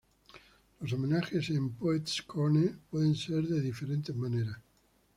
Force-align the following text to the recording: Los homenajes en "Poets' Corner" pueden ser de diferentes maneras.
Los 0.79 0.93
homenajes 0.93 1.51
en 1.51 1.73
"Poets' 1.75 2.23
Corner" 2.23 2.75
pueden 2.89 3.13
ser 3.13 3.43
de 3.43 3.61
diferentes 3.61 4.15
maneras. 4.15 4.57